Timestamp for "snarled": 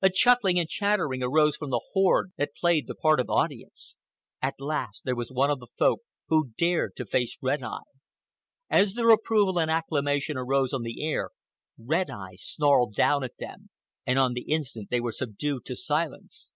12.36-12.94